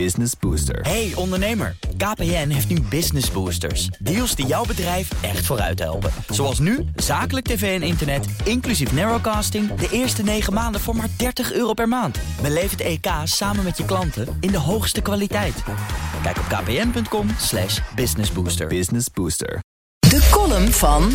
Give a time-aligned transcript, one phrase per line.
[0.00, 0.80] Business Booster.
[0.80, 3.86] Hey ondernemer, KPN heeft nu Business Boosters.
[3.86, 6.10] Deals die jouw bedrijf echt vooruit helpen.
[6.28, 9.74] Zoals nu, zakelijk tv en internet, inclusief narrowcasting...
[9.74, 12.18] de eerste 9 maanden voor maar 30 euro per maand.
[12.42, 15.62] Beleef het EK samen met je klanten in de hoogste kwaliteit.
[16.22, 18.66] Kijk op kpn.com slash businessbooster.
[18.66, 19.58] Business Booster.
[19.98, 21.12] De column van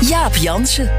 [0.00, 0.90] Jaap Jansen.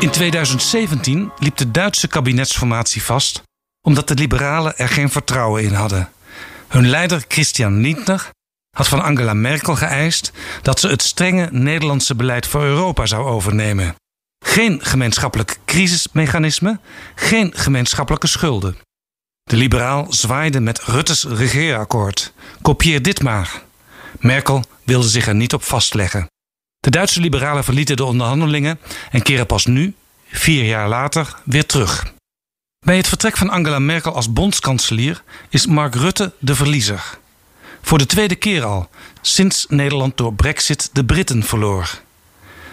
[0.00, 3.42] In 2017 liep de Duitse kabinetsformatie vast
[3.84, 6.08] omdat de liberalen er geen vertrouwen in hadden.
[6.68, 8.30] Hun leider Christian Lindner
[8.76, 10.32] had van Angela Merkel geëist
[10.62, 13.94] dat ze het strenge Nederlandse beleid voor Europa zou overnemen.
[14.44, 16.78] Geen gemeenschappelijk crisismechanisme,
[17.14, 18.76] geen gemeenschappelijke schulden.
[19.42, 22.32] De liberaal zwaaide met Rutte's regeerakkoord.
[22.62, 23.62] Kopieer dit maar.
[24.20, 26.26] Merkel wilde zich er niet op vastleggen.
[26.78, 28.78] De Duitse liberalen verlieten de onderhandelingen
[29.10, 29.94] en keren pas nu,
[30.30, 32.13] vier jaar later, weer terug.
[32.84, 37.18] Bij het vertrek van Angela Merkel als bondskanselier is Mark Rutte de verliezer.
[37.82, 38.88] Voor de tweede keer al,
[39.20, 42.00] sinds Nederland door Brexit de Britten verloor.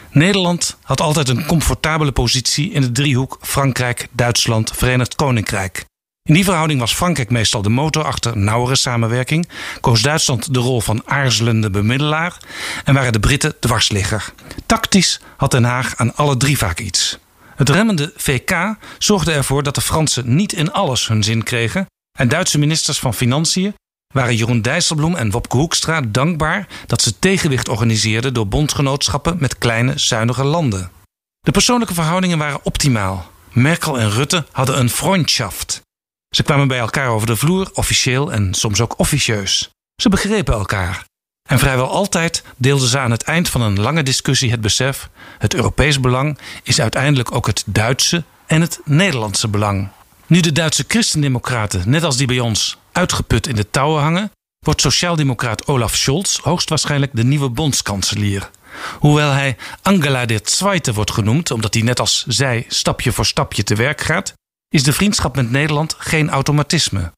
[0.10, 5.86] Nederland had altijd een comfortabele positie in de driehoek Frankrijk, Duitsland, Verenigd Koninkrijk.
[6.24, 9.50] In die verhouding was Frankrijk meestal de motor achter nauwere samenwerking,
[9.82, 12.38] koos Duitsland de rol van aarzelende bemiddelaar
[12.84, 14.34] en waren de Britten dwarsligger.
[14.66, 17.20] Tactisch had Den Haag aan alle drie vaak iets.
[17.62, 21.86] Het remmende VK zorgde ervoor dat de Fransen niet in alles hun zin kregen
[22.20, 23.74] en Duitse ministers van Financiën
[24.14, 29.94] waren Jeroen Dijsselbloem en Wopke Hoekstra dankbaar dat ze tegenwicht organiseerden door bondgenootschappen met kleine,
[29.96, 30.92] zuinige landen.
[31.40, 33.32] De persoonlijke verhoudingen waren optimaal.
[33.52, 35.82] Merkel en Rutte hadden een Freundschaft.
[36.36, 39.70] Ze kwamen bij elkaar over de vloer, officieel en soms ook officieus.
[40.02, 41.06] Ze begrepen elkaar.
[41.50, 45.54] En vrijwel altijd deelden ze aan het eind van een lange discussie het besef: het
[45.54, 49.90] Europees belang is uiteindelijk ook het Duitse en het Nederlandse belang.
[50.28, 54.82] Nu de Duitse christendemocraten, net als die bij ons, uitgeput in de touwen hangen, wordt
[54.82, 58.50] sociaaldemocraat Olaf Scholz hoogstwaarschijnlijk de nieuwe bondskanselier.
[59.00, 63.64] Hoewel hij Angela der Zweite wordt genoemd, omdat hij net als zij stapje voor stapje
[63.64, 64.34] te werk gaat,
[64.70, 67.12] is de vriendschap met Nederland geen automatisme.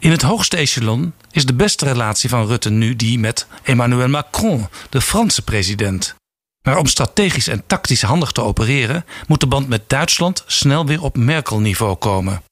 [0.00, 4.68] In het hoogste echelon is de beste relatie van Rutte nu die met Emmanuel Macron,
[4.90, 6.14] de Franse president.
[6.62, 11.02] Maar om strategisch en tactisch handig te opereren, moet de band met Duitsland snel weer
[11.02, 12.42] op Merkel-niveau komen.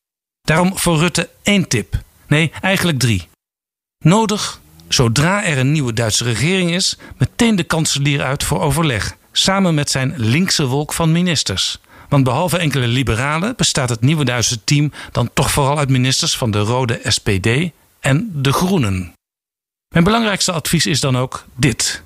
[0.40, 2.02] Daarom voor Rutte één tip.
[2.26, 3.28] Nee, eigenlijk drie.
[4.04, 9.74] Nodig, zodra er een nieuwe Duitse regering is, meteen de kanselier uit voor overleg, samen
[9.74, 11.78] met zijn linkse wolk van ministers.
[12.12, 16.50] Want behalve enkele liberalen bestaat het nieuwe Duitse team dan toch vooral uit ministers van
[16.50, 17.48] de rode SPD
[18.00, 19.12] en de Groenen.
[19.94, 22.02] Mijn belangrijkste advies is dan ook dit.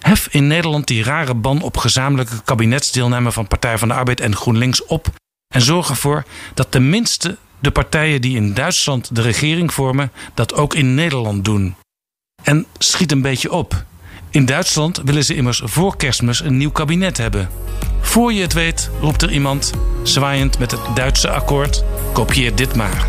[0.00, 4.36] Hef in Nederland die rare ban op gezamenlijke kabinetsdeelname van Partij van de Arbeid en
[4.36, 5.08] GroenLinks op
[5.54, 10.74] en zorg ervoor dat tenminste de partijen die in Duitsland de regering vormen dat ook
[10.74, 11.74] in Nederland doen.
[12.42, 13.84] En schiet een beetje op.
[14.30, 17.48] In Duitsland willen ze immers voor kerstmis een nieuw kabinet hebben.
[18.04, 19.72] Voor je het weet roept er iemand,
[20.02, 23.06] zwaaiend met het Duitse akkoord: kopieer dit maar.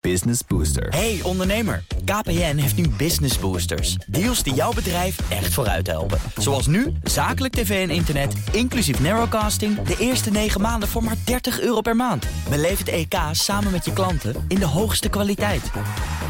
[0.00, 0.88] Business Booster.
[0.88, 3.96] Hey ondernemer, KPN heeft nu Business Boosters.
[4.06, 6.18] Deals die jouw bedrijf echt vooruit helpen.
[6.36, 9.82] Zoals nu, zakelijk tv en internet, inclusief narrowcasting...
[9.82, 12.26] de eerste 9 maanden voor maar 30 euro per maand.
[12.48, 15.70] Beleef het EK samen met je klanten in de hoogste kwaliteit.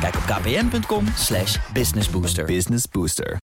[0.01, 2.45] Kijk op kpn.com slash businessbooster.
[2.45, 3.37] Business Booster.